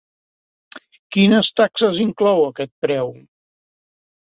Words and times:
Quines 1.17 1.51
taxes 1.63 2.03
inclou 2.09 2.45
aquest 2.49 2.77
preu? 2.87 3.17